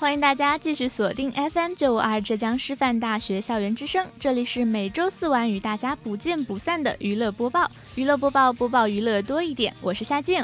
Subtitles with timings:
[0.00, 10.42] 欢迎大家继续锁定 FM 九五二浙江师范大学校园之声，这里是每周四晚与大家不见不散的娱乐播报，娱乐播报播报娱乐多一点，我是夏静。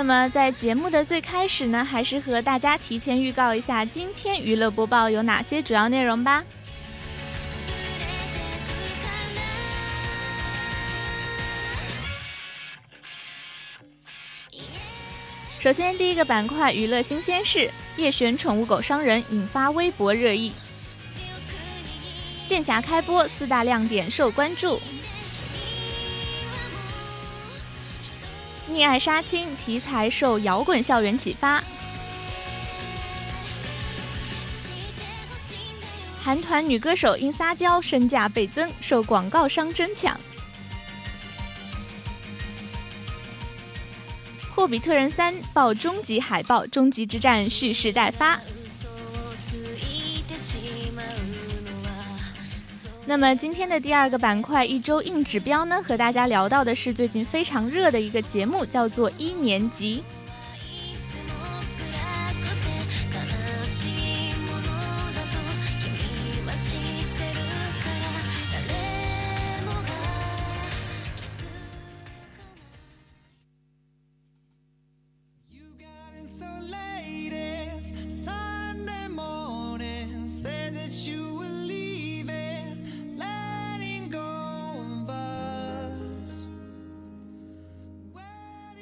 [0.00, 6.42] 那么在节目的最开始呢，还是和大家提前预告一下今天娱乐播报有哪些主要内容吧。
[15.58, 20.54] 首先，第一个板块娱乐新鲜事：叶璇宠物狗伤人引发微博热议，
[22.46, 24.80] 剑侠开播四大亮点受关注。
[28.72, 31.62] 溺爱杀青题材受摇滚校园启发，
[36.22, 40.18] 韩团女歌手因撒娇身价倍增，受广告商争抢。
[44.54, 48.38] 霍比特人三爆终极海报，终极之战蓄势待发。
[53.10, 60.04] 那么今天的第二个板块一周硬指标呢，和大家聊到的是最近非常热的一个节目，叫做一年级。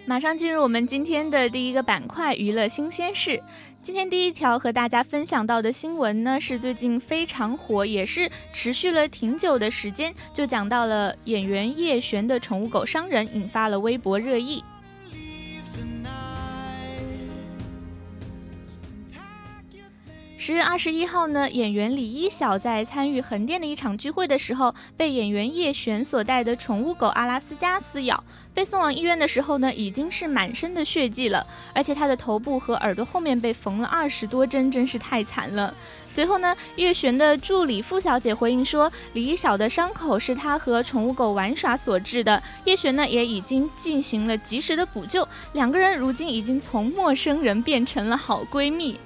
[0.09, 3.43] 马上进入我们今天的第一个板块——娱乐新鲜事。
[3.83, 14.65] 今天第一条和大家分享到的新闻呢，是最近非常火，也是持续了挺久的时间，就讲到了演员叶璇的宠物狗伤人，引发了微博热议。
[20.49, 35.75] 十月二十一号呢，演员李一晓在参与横店的一场聚会的时候，被演员叶璇所带的宠物狗阿拉斯加撕咬，被送往医院的时候呢，已经是满身的血迹了，而且他的头部和耳朵后面被缝了二十多针，真是太惨了。
[36.11, 48.99] 随后呢，叶璇的助理付小姐回应说，李一晓的伤口是他和宠物狗玩耍所致的，叶璇呢也已经进行了及时的补救，两个人如今已经从陌生人变成了好闺蜜。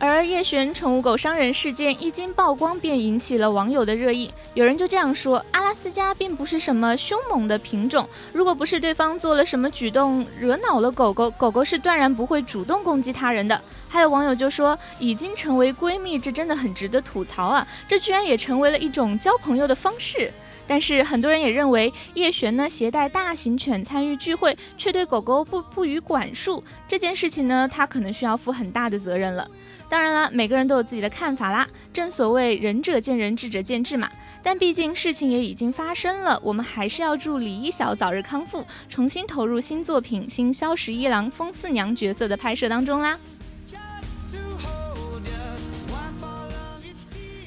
[0.00, 4.32] 而叶璇宠物狗伤人事件一经曝光，便引起了网友的热议。
[4.54, 17.66] 有人就这样说：“阿拉斯加并不是什么凶猛的品种，如果不是对方做了什么举动惹恼了狗狗，狗狗是断然不会主动攻击他人的。”还有网友就说：“已经成为闺蜜，这真的很值得吐槽啊！
[17.88, 20.30] 这居然也成为了一种交朋友的方式。”
[20.68, 29.50] 但是很多人也认为，叶璇呢携带大型犬参与聚会，却对狗狗不不予管束，这件事情呢，他可能需要负很大的责任了。
[29.88, 31.66] 当然了，每个人都有自己的看法啦。
[31.92, 34.10] 正所谓仁者见仁，智者见智嘛。
[34.42, 43.18] 但毕竟事情也已经发生了，我们还是要祝李一晓早日康复，重新投入新作品《新萧十一郎》风四娘角色的拍摄当中啦。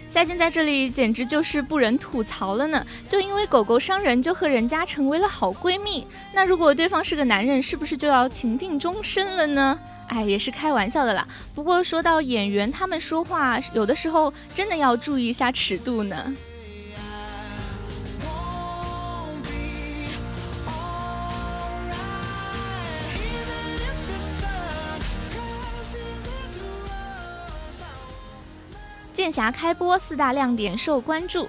[0.09, 9.79] 夏静在这里简直就是不忍吐槽了呢，就因为狗狗伤人就和人家成为了好闺蜜，那如果对方是个男人，是不是就要情定终身了呢？
[10.11, 11.25] 哎，也是开玩笑的啦，
[11.55, 16.35] 不过说到演员他们说话，有的时候真的要注意一下尺度呢。
[29.13, 31.47] 剑侠开播四大亮点受关注。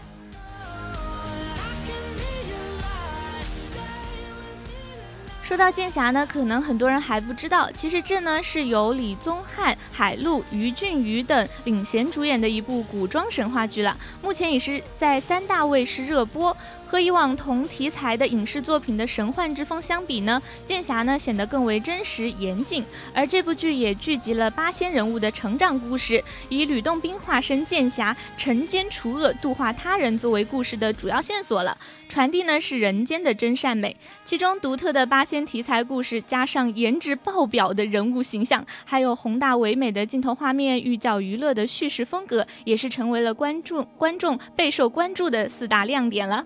[5.52, 13.94] 说到剑侠呢，可能很多人还不知道，其实这呢是由李宗翰、海陆、于俊宇等领衔主演的一部古装神话剧了。
[14.22, 16.56] 目前也是在三大卫视热播。
[16.92, 22.84] 和以往同题材的影视作品的神幻之风相比呢，剑侠呢显得更为真实严谨。
[23.14, 31.74] 而这部剧也聚集了八仙人物的成长故事，以吕洞宾化身剑侠，惩奸除恶、度化他人作为故事的主要线索了。
[32.10, 33.96] 传递呢是人间的真善美。
[34.26, 46.44] 其中独特的八仙题材故事，加上颜值爆表的人物形象，还有宏大唯美的镜头画面、寓教于乐的叙事风格，也是成为了观众观众备受关注的四大亮点了。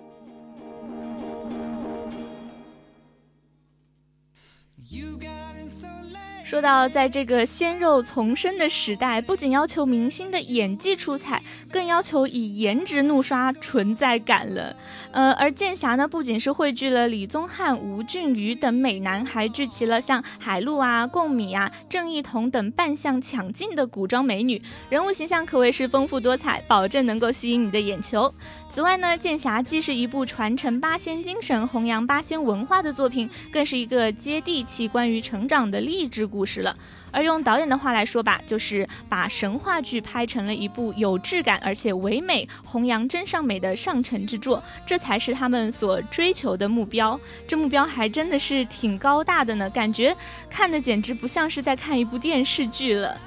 [6.44, 11.42] 说到，在这个鲜肉丛生的时代，不仅要求明星的演技出彩，
[11.72, 14.76] 更要求以颜值怒刷存在感了。
[15.10, 28.32] 呃，而剑侠呢，不仅是汇聚了李宗翰、吴俊宇等美男，还聚齐了像海陆啊、贡米啊、郑义彤等扮相抢镜的古装美女，人物形象可谓是丰富多彩，保证能够吸引你的眼球。
[28.70, 36.76] 此外呢，剑侠既是一部传承八仙精神、弘扬八仙文化的作品，更是一个接地期、关于成长的励志故事了。
[37.10, 47.18] 而用导演的话来说吧，就是把神话剧拍成了一部有质感而且唯美、弘扬真善美的上乘之作，这才是他们所追求的目标。
[47.48, 50.14] 这目标还真的是挺高大的呢，感觉
[50.50, 53.18] 看的简直不像是在看一部电视剧了。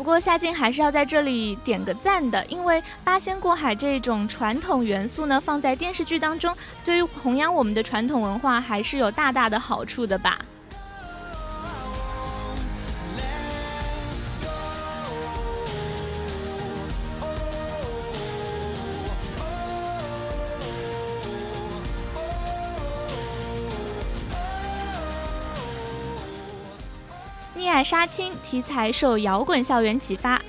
[0.00, 6.56] 不过夏静还是要在这里点个赞的，因为八仙过海这种传统元素呢，放在电视剧当中，
[6.86, 10.38] 对于弘扬我们的传统文化还是有大大的好处的吧。
[27.90, 30.38] 《杀青》题材受摇滚校园启发，《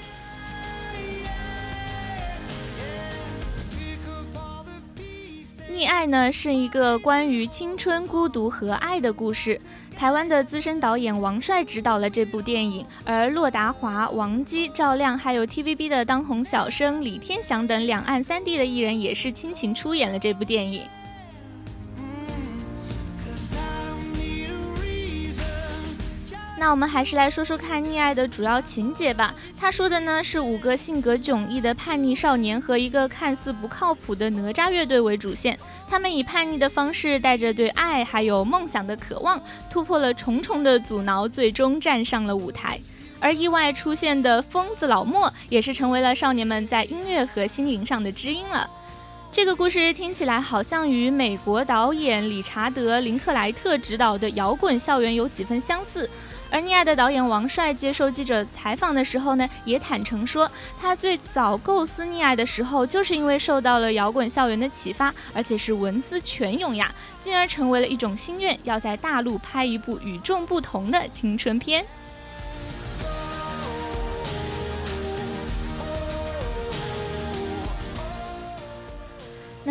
[5.73, 9.59] 溺爱》呢是一个关于青春、孤独和爱的故事。
[9.97, 20.83] 台湾的资深导演王帅执导了这部电影，而骆达华、王姬、赵亮，还有 TVB 的当红小生李天祥等两岸三地的艺人也是倾情出演了这部电影。
[26.61, 29.33] 那我们还是来说说看《溺爱》的主要情节吧。
[29.59, 35.57] 他说的呢是五个性格迥异的叛逆少年和一个看似不靠谱的哪吒乐队为主线，
[35.89, 39.41] 他们以叛逆的方式，带着对爱还有梦想的渴望，
[39.71, 42.79] 突破了重重的阻挠，最终站上了舞台。
[43.19, 48.69] 而意外出现的疯子老莫，也是成为了少年们在音乐和心灵上的知音了。
[49.31, 56.07] 这个故事听起来好像与美国导演理查德·林克莱特执导的摇滚校园有几分相似。
[56.51, 71.85] 而《溺爱》的导演王帅接受记者采访的时候呢，也坦诚说，他最早构思《溺爱》的时候，就是因为受到了摇滚校园的启发，而且是文思泉涌呀，进而成为了一种心愿，要在大陆拍一部与众不同的青春片。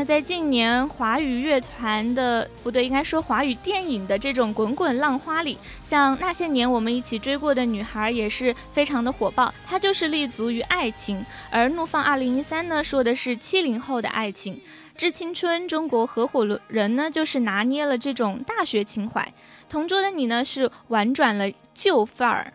[0.01, 11.23] 那在近年华语乐团的不对，应该说华语电影的这种滚滚浪花里，像那些年我们一起追过的女孩也是非常的火爆，它就是立足于爱情。
[11.51, 14.59] 而怒放二零一三呢，说的是七零后的爱情。
[14.97, 19.31] 致青春中国合伙人呢，就是拿捏了这种大学情怀。
[19.69, 22.55] 同桌的你呢，是婉转了旧范儿。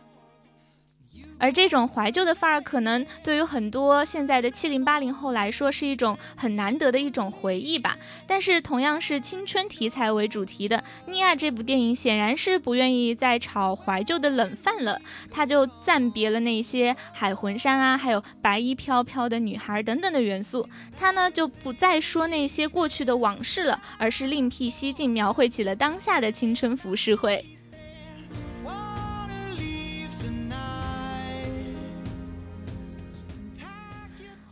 [1.37, 7.97] 而这种怀旧的范儿，可能对于很多现在的七零八零后来说，是一种很难得的一种回忆吧。
[8.25, 10.77] 但是，同样是青春题材为主题的
[11.07, 15.01] 《妮亚》这部电影，显然是不愿意再炒怀旧的冷饭了。
[15.31, 20.67] 他就暂别了那些海魂衫啊，还有白衣飘飘的女孩等等的元素。
[20.97, 27.45] 他呢，就不再说那些过去的往事了，而是另辟蹊径，描绘起了当下的青春浮世绘。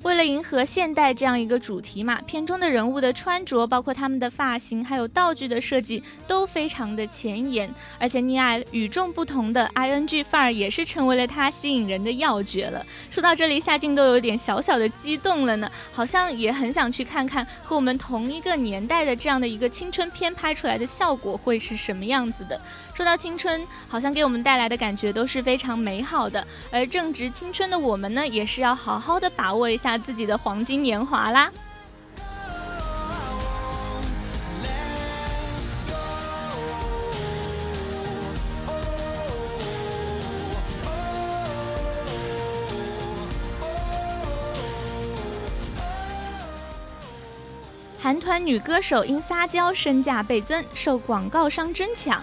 [0.04, 12.86] 为了迎合现代这样一个主题嘛，片中的人物的穿着，包括他们的发型，还有道具的设计都非常的前沿，而且溺爱与众不同的 I N G 范儿也是成为了它吸引人的要诀了。
[13.10, 22.60] 说到这里，夏静都有点小小的激动了呢，好像也很想去看看和我们同一个年代的这样的一个青春片拍出来的效果会是什么样子的。
[22.94, 26.46] 说到青春，好像给我们带来的感觉都是非常美好的。
[26.72, 31.52] 而正值青春的我们呢，也是要好好的把握一下自己的黄金年华啦。
[48.00, 52.22] 韩团女歌手因撒娇身价倍增，受广告商争抢。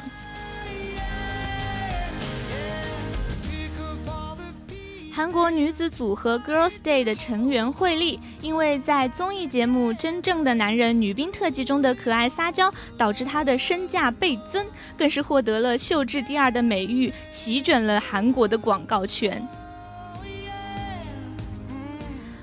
[5.40, 14.66] 国女子组合 Girls' Day 的成员惠利，因为在综艺节目《真正的男人》女兵特辑中的可爱撒娇，导致她的身价倍增，
[14.98, 19.42] 更是获得了秀智第二的美誉，席卷了韩国的广告圈。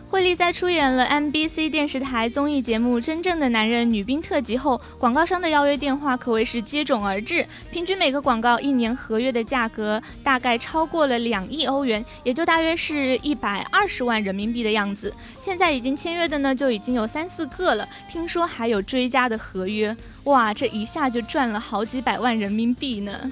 [0.10, 15.14] 惠利在出演了 MBC 电视台综艺节目《真正的男人》女兵特辑后，广告商的邀约电话可谓是接踵而至，平均每个广告一年合约的价格大概超过了两亿欧元，也就大约是一百二十万人民币的样子。
[15.42, 23.32] 现在已经签约的呢，就已经有三四个了，听说还有追加的合约，哇，这一下就赚了好几百万人民币呢。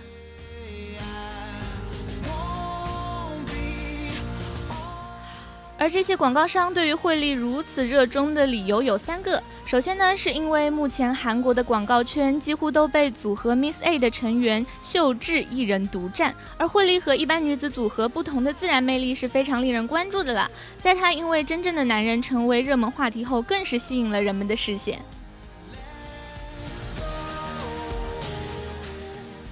[5.85, 9.39] 而这些广告商对于惠利如此热衷的理由有三个。
[9.67, 20.49] 首先呢，是因为目前韩国的广告圈几乎都被组合 Miss A 的成员秀智一人独占，而惠利和一般女子组合不同的自然魅力是非常令人关注的了。
[20.79, 24.99] 在她因为真正的男人成为热门话题后，更是吸引了人们的视线。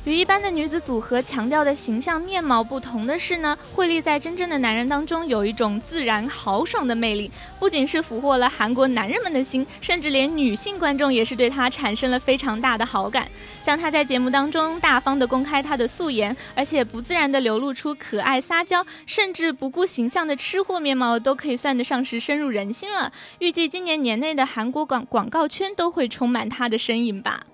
[0.05, 13.25] 与一般的女子组合强调的形象面貌不同的是呢，惠利在真正的男人当中有一种自然豪爽的魅力，不仅是俘获了韩国男人们的心，甚至连女性观众也是对她产生了非常大的好感。
[13.61, 23.13] 像她在节目当中大方的公开她的素颜，而且不自然的流露出可爱撒娇，甚至不顾形象的吃货面貌，都可以算得上是深入人心了。
[23.39, 27.45] 预计今年年内的韩国广广告圈都会充满她的身影吧。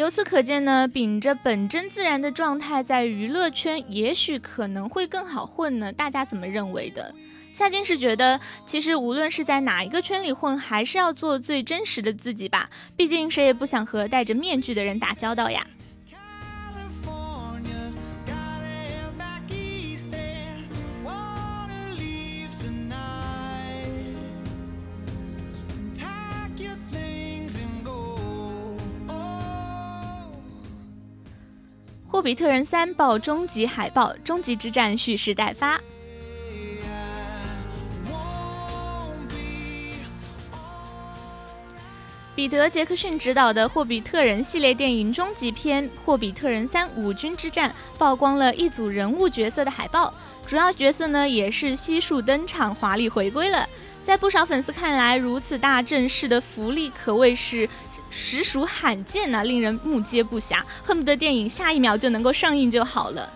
[0.00, 5.92] 由此可见呢，秉着本真自然的状态，在娱乐圈也许可能会更好混呢。
[5.92, 7.14] 大家怎么认为的？
[7.52, 12.70] 夏金是觉得，其实无论是在哪一个圈里混，还是要做最真实的自己吧。
[12.96, 15.66] 毕竟谁也不想和戴着面具的人打交道呀。
[32.20, 35.80] 霍比特人三爆终极海报，终极之战蓄势待发。
[42.34, 50.12] 彼得·杰克逊执导的《霍比特人》系列电影终极篇《霍比特人三：五军之战》曝光了一组人物角色的海报，
[50.46, 53.66] 主要角色呢也是悉数登场，华丽回归了。
[54.10, 57.68] 在不少粉丝看来，如此大阵势的福利可谓是
[58.10, 63.32] 实属罕见呐，令人目接不暇，恨不得电影下一秒就能够上映就好了。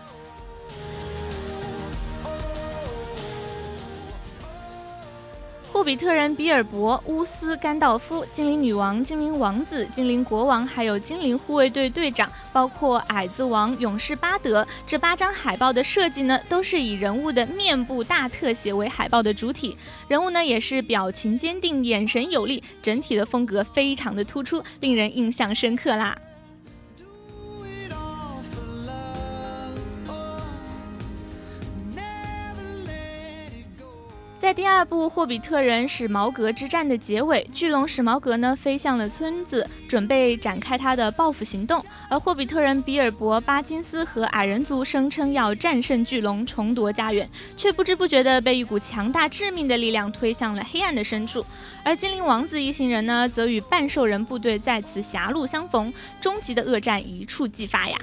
[5.75, 19.75] 霍比特人比尔博、乌斯、甘道夫、精灵女王、精灵王子、精灵国王，还有精灵护卫队队长，包括矮子王、勇士巴德，这八张海报的设计呢，都是以人物的面部大特写为海报的主体，
[20.07, 26.17] 人物呢也是表情坚定、眼神有力，整体的风格非常的突出，令人印象深刻啦。
[34.45, 41.83] 在第二部《霍比特人史矛革之战》的结尾，巨龙史矛革呢飞向了村子，准备展开他的报复行动。
[42.07, 51.43] 而霍比特人比尔博、巴金斯和矮人族声称要战胜巨龙，重夺家园，却不知不觉地被一股强大致命的力量推向了黑暗的深处。
[51.83, 57.97] 而精灵王子一行人呢，则与半兽人部队再次狭路相逢，终极的恶战一触即发呀！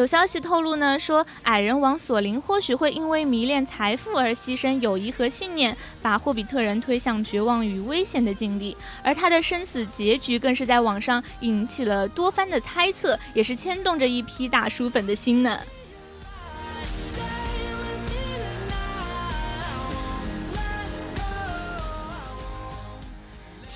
[0.00, 8.74] 有消息透露呢，说矮人王索林或许会因为迷恋财富而牺牲友谊和信念，把霍比特人推向绝望与危险的境地。
[9.04, 15.60] 而他的生死结局更是在网上引起了多番的猜测，也是牵动着一批大叔粉的心呢。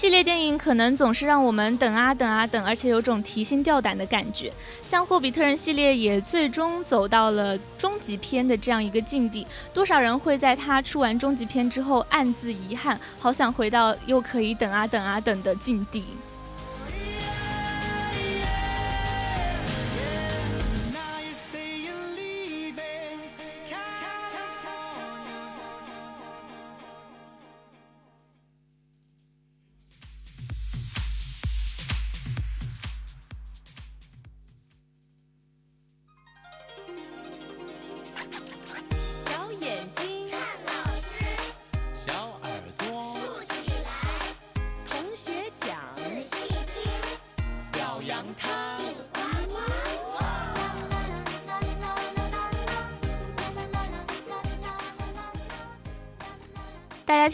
[0.04, 4.52] 系列电影可能总是让我们等啊等啊等，而且有种提心吊胆的感觉。
[4.84, 16.04] 像霍比特人系列也最终走到了终极篇的这样一个境地，多少人会在他出完终极篇之后暗自遗憾，好想回到又可以等啊等啊等的境地。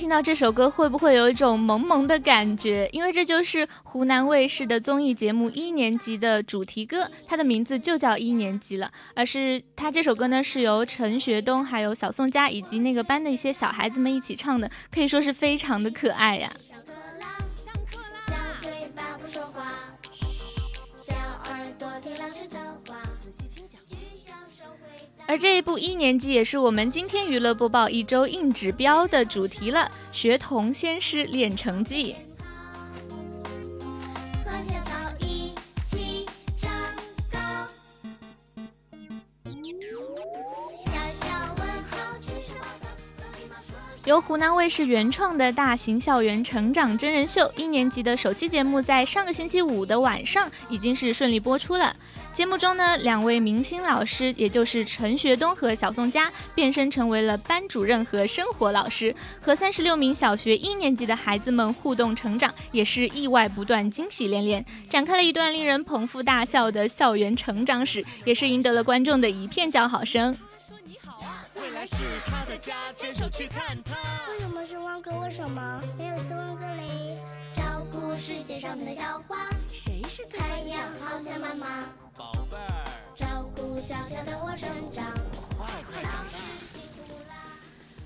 [0.01, 2.89] 听到这首歌会不会有一种萌萌的感觉？
[2.91, 8.91] 因为这就是湖南卫视的综艺节目一年级的主题歌，它的名字就叫一年级了。
[9.15, 16.51] 而是它这首歌呢，是由陈学冬、还有小宋佳以及那个班的一些小孩子们一起唱的，可以说是非常的可爱呀。
[25.31, 32.17] 而这一部一年级也是我们今天娱乐播报一周硬指标的主题了，学童先师练成绩。
[44.07, 51.95] 由湖南卫视原创的大型校园成长真人秀一年级的首期节目，在上个星期五的晚上已经是顺利播出了。
[52.41, 70.35] 节目中呢，两位明星老师，也就是陈学冬和小宋佳，变身成为了班主任和生活老师，和三十六名小学一年级的孩子们互动成长，也是意外不断，惊喜连连，展开了一段令人捧腹大笑的校园成长史，也是赢得了观众的一片叫好声。
[71.87, 73.95] 是他的家，牵手去看他。
[74.33, 75.13] 为什么是汪哥？
[75.19, 77.19] 为什么没有这里？
[77.55, 79.49] 照顾世界上的小花。
[79.67, 80.79] 谁是太阳？
[81.01, 81.67] 好像妈妈。
[83.91, 85.05] 小小的我成长。
[85.59, 86.39] 快快长大。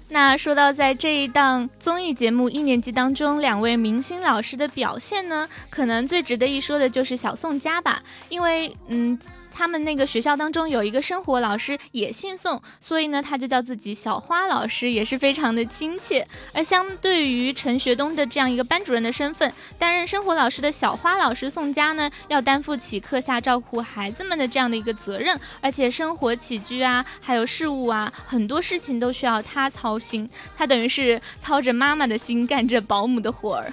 [0.09, 9.19] 那说到在这一档综艺节目一年级当中，两位明星老师的表现呢，可能最值得一说的就是小宋佳吧，因为嗯。
[9.55, 16.27] 他们那个学校当中有一个生活老师也姓宋，所以呢，他就叫自己小花老师，也是非常的亲切。
[16.53, 30.29] 而相对于陈学冬的这样一个班主任的身份，担任生活老师的小花老师宋佳呢，要担负起课下照顾孩子们的这样的一个责任，而且生活起居啊，还有事务啊，很多事情都需要他操心。
[30.57, 33.73] 他等于是操着妈妈的心，干着保姆的活儿。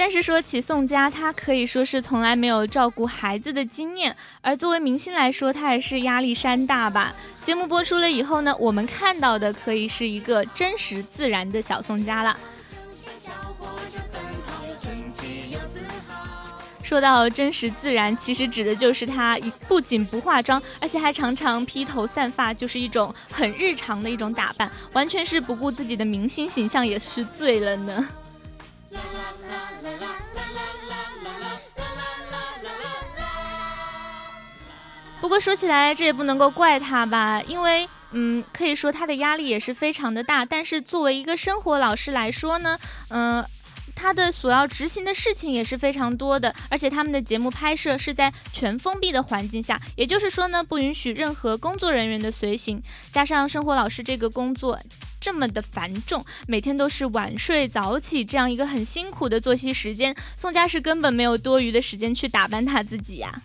[0.00, 7.14] 但是说起宋佳，她可以说是从来没有照顾孩子的经验，而作为明星来说，她也是压力山大吧。
[7.44, 12.34] 节目播出了以后呢，我们看到的可以是一个真实自然的小宋佳了。
[16.82, 28.08] 说到真实自然，其实指的就是她不仅不化妆，而且还常常披头散发，就是一种很日常的一种打扮，完全是不顾自己的明星形象，也是醉了呢。
[35.20, 40.44] 不过说起来，这也不能够怪他吧，因为，嗯，可以说他的压力也是非常的大。
[40.44, 42.78] 但是作为一个生活老师来说呢，
[43.10, 43.44] 嗯，
[43.94, 52.82] 他的所要执行的事情也是非常多的，而且他们的节目拍摄是在全封闭的环境下，也就是说呢，不允许任何工作人员的随行。
[53.12, 54.80] 加上生活老师这个工作
[55.20, 63.42] 这么的繁重，每天都是晚睡早起这样一个很辛苦的作息时间，宋佳是根本没有多余的时间去打扮他自己呀。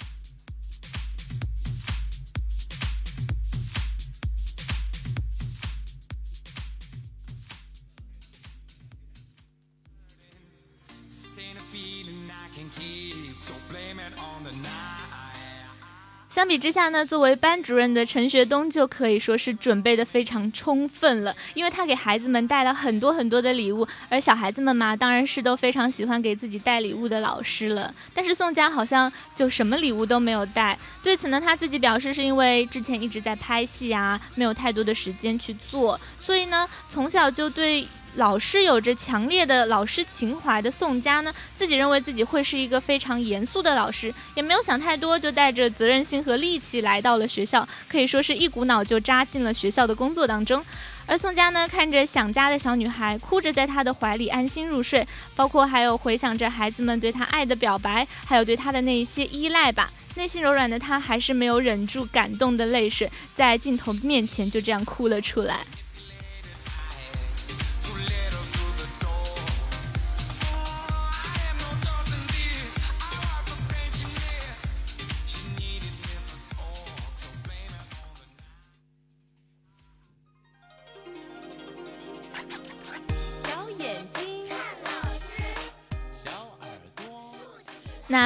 [16.35, 27.95] 相比之下呢，作为班主任的陈学冬就可以说是准备的非常充分了，因为他给孩子们带了很多很多的礼物，而小孩子们嘛，当然是都非常喜欢给自己带礼物的老师了。
[28.13, 37.87] 但是宋佳好像就什么礼物都没有带，对此呢，他自己表示是因为之前一直在拍戏啊，没有太多的时间去做，所以呢，从小就对。
[38.15, 50.63] 老师有着强烈的老师情怀的宋佳呢，自己认为自己会是一个非常严肃的老师，也没有想太多，就带着责任心和力气来到了学校，可以说是一股脑就扎进了学校的工作当中。
[51.05, 59.91] 而宋佳呢，看着想家的小女孩，哭着在她的怀里安心入睡，包括还有回想着孩子们对她爱的表白，还有对她的那一些依赖吧。
[60.15, 65.59] 内心柔软的她，还是没有忍住感动的泪水，在镜头面前就这样哭了出来。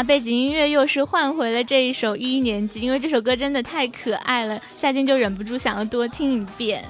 [0.04, 6.84] 背景音乐又是换回了这一首一年级，因为这首歌真的太可爱了，夏静就忍不住想要多听一遍。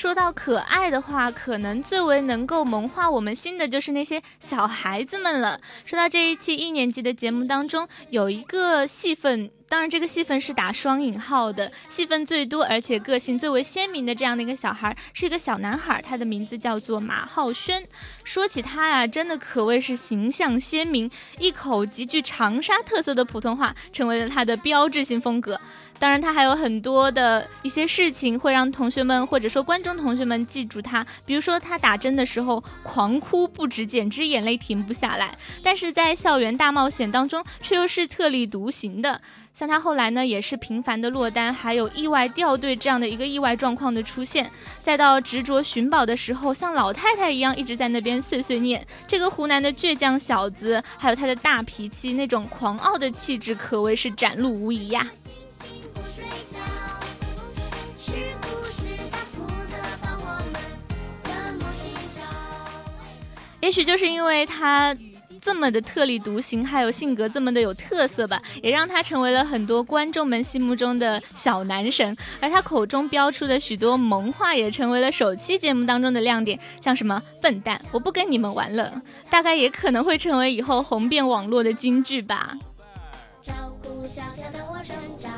[0.00, 5.60] 说到可爱的话，可能最为能够萌化我们心的就是那些小孩子们了。
[5.84, 9.50] 说到这一期一年级的节目当中，有一个戏份。
[9.68, 17.84] 当然，这个戏份是打双引号的，戏份最多而且个性最为鲜明的这样的一个小孩，是一个小男孩，他的名字叫做马浩轩。
[18.24, 21.08] 说起他呀，真的可谓是形象鲜明，
[21.38, 25.60] 一口极具长沙特色的普通话，成为了他的标志性风格。
[26.00, 35.36] 当然，他还有很多的一些事情会让同学们或者说观众同学们记住他，比如说他打针的时候狂哭不止，简直眼泪停不下来。
[35.62, 39.20] 但是在校园大冒险当中，却又是特立独行的。
[39.52, 44.50] 像他后来呢，也是频繁的落单，还有意外掉队这样的一个意外状况的出现。
[44.82, 48.86] 再到执着寻宝的时候，像老太太一样一直在那边碎碎念。
[49.06, 55.06] 这个湖南的倔强小子，还有他的大脾气，那种狂傲的气质，可谓是展露无遗呀。
[63.70, 64.92] 也许就是因为他
[65.40, 72.16] 这么的特立独行，还有性格这么的有特色吧，也让他成为了很多观众们心目中的小男神。
[72.40, 82.56] 而他口中飙出的许多萌话，也成为了首期节目当中的亮点，像什么“笨蛋，我不跟你们玩了”，大概也可能会成为以后红遍网络的金句吧。
[83.40, 85.30] 照顾小小的我成长。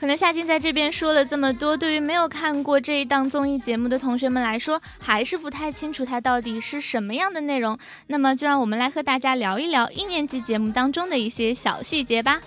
[0.00, 7.78] 可能夏静在这边说了这么多，对于没有看过这一档综艺节目的同学们来说，还是不太清楚它到底是什么样的内容。
[8.06, 12.40] 那么，就让我们来和大家聊一聊一年级节目当中的一些小细节吧。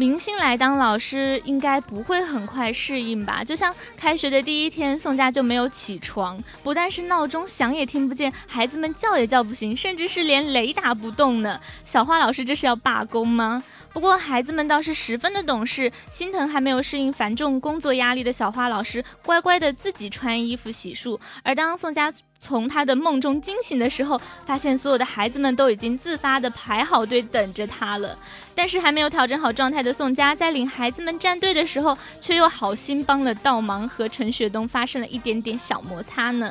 [0.00, 3.44] 明星来当老师应该不会很快适应吧？
[3.44, 11.60] 就像开学的第一天，宋佳就没有起床，不但是闹钟响也听不见，孩子们叫也叫不醒，甚至是连雷打不动呢。
[11.84, 13.62] 小花老师这是要罢工吗？
[13.92, 21.18] 不过孩子们倒是十分的懂事，心疼还没有适应繁重工作压力的小花老师，乖乖的自己穿衣服洗漱。
[21.42, 22.12] 而当宋佳。
[22.42, 28.18] 从他的梦中惊醒的时候，发现所有的孩子们都已经自发的排好队等着他了。
[28.54, 36.50] 但是还没有调整好状态的宋佳，在领孩子们站队的时候，却又好心帮了倒忙，和陈雪冬发生了一点点小摩擦呢。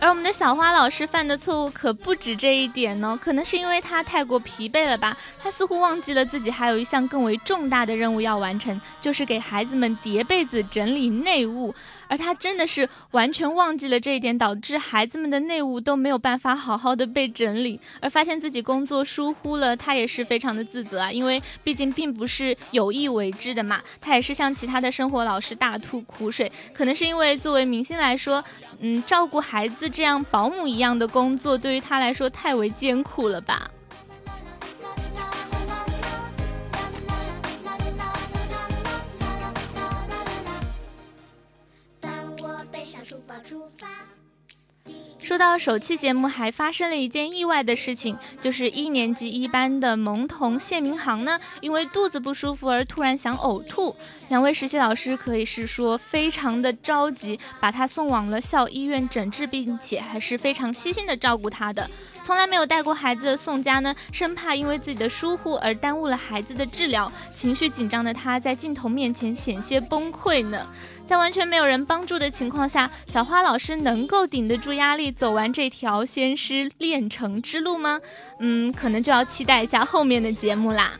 [0.00, 5.14] 而我们的小花老师犯的错误可不止这一点呢，可能是因为他太过疲惫了吧？
[5.38, 11.74] 他似乎忘记了自己还有一项更为重大的任务要完成，就是给孩子们叠被子、整理内务。
[12.08, 28.42] 而他真的是完全忘记了这一点，导致孩子们的内务都没有办法好好的被整理，而发现自己工作疏忽了，他也是非常的自责啊，因为毕竟并不是有意为之的嘛，他也是向其他的生活老师大吐苦水，可能是因为作为明星来说，
[28.80, 33.70] 嗯，照顾孩子这样保姆一样的工作对于他来说太为艰苦了吧。
[45.22, 53.94] 说到首期节目，还发生了一件意外的事情，就是一年级一班的萌童谢明航呢，因为肚子不舒服而突然想呕吐。
[54.30, 61.88] 两位实习老师可以是说非常的着急，把他送往了校医院诊治，并且还是非常悉心的照顾他的。
[62.22, 70.66] 从来没有带过孩子的宋佳呢，生怕因为自己的疏忽而耽误了孩子的治疗，情绪紧张的他在镜头面前险些崩溃呢。
[71.10, 78.00] 在完全没有人帮助的情况下，小花老师能够顶得住压力，走完这条仙师炼成之路吗？
[78.38, 80.92] 嗯，可能就要期待一下后面的节目啦。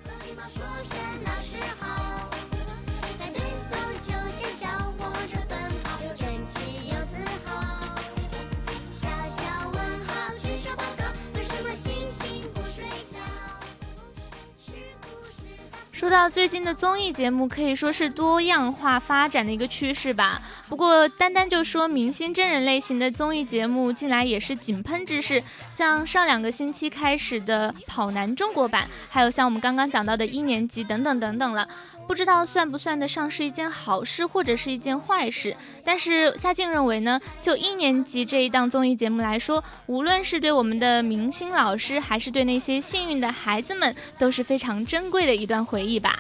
[16.01, 20.41] 说到最近的综艺节目，可以说是多样化发展的一个趋势吧。
[20.67, 25.45] 不过，单单就说明星真人类型的综艺节目，近来也是井喷之势。
[25.71, 31.69] 像上两个星期开始的《跑男》中国版，还有像我们刚刚讲到的一年级等等等等了。
[32.11, 35.57] 不知道算不算得上是一件好事，或者是一件坏事。
[35.85, 46.19] 但是夏静认为呢，就一年级这一档综艺节目来说，无论是对我们的明星老师，还是对那些幸运的孩子们，都是非常珍贵的一段回忆吧。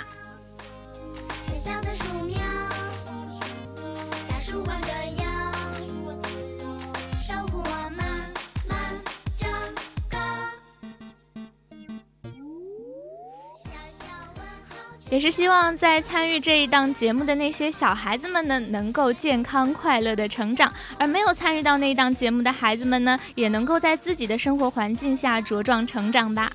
[15.10, 26.52] 也是希望在参与这一档节目的那些小孩子们呢，能够健康快乐的成长；而没有参与到那一档节目的孩子们呢，也能够在自己的生活环境下茁壮成长吧。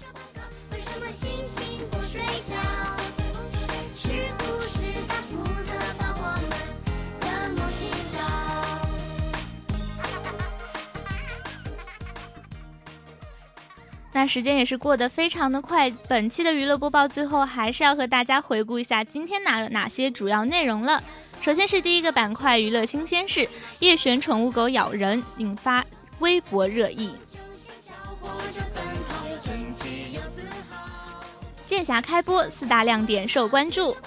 [14.15, 21.03] 那时间也是过得非常的快，本期的娱乐播报最后还是要和大家回顾一下今天哪哪些主要内容了。
[21.41, 23.45] 首先是第一个板块娱乐新鲜事，
[23.79, 25.83] 叶璇宠物狗咬人引发
[26.19, 27.11] 微博热议。
[31.65, 33.97] 剑侠开播四大亮点受关注。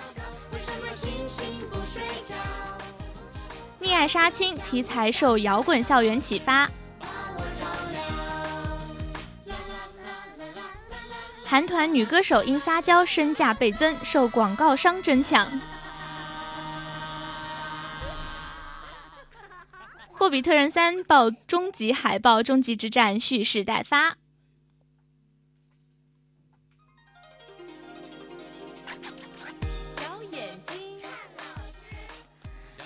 [3.79, 6.67] 溺爱杀青题材受摇滚校园启发。
[11.51, 15.51] 韩团女歌手因撒娇身价倍增，受广告商争抢。
[20.13, 24.17] 霍比特人三爆终极海报，终极之战蓄势待发。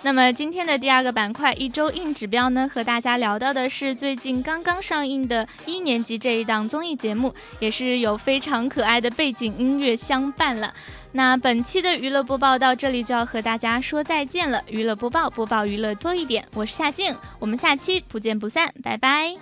[0.04, 10.74] 那么今天的第二个板块一周硬指标呢，和大家聊到的是最近刚刚上映的一年级这一档综艺节目，也是有非常可爱的背景音乐相伴了。
[11.12, 14.60] 那本期的娱乐播报到这里就要和大家说再见了。
[14.66, 19.36] 娱乐播报，播报娱乐多一点，我是夏静，我们下期不见不散，拜拜。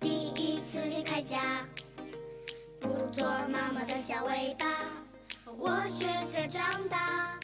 [0.00, 1.38] 第一次离开家，
[2.80, 4.66] 不做妈妈的小尾巴，
[5.56, 7.34] 我学着长大。